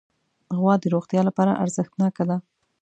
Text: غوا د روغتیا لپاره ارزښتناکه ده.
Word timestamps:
غوا 0.57 0.73
د 0.81 0.85
روغتیا 0.93 1.21
لپاره 1.27 1.59
ارزښتناکه 1.63 2.23
ده. 2.29 2.37